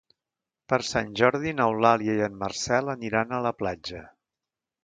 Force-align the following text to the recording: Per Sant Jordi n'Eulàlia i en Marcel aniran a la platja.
Per 0.71 0.79
Sant 0.91 1.11
Jordi 1.19 1.53
n'Eulàlia 1.59 2.17
i 2.21 2.25
en 2.31 2.39
Marcel 2.45 2.93
aniran 2.97 3.37
a 3.39 3.45
la 3.49 3.53
platja. 3.63 4.03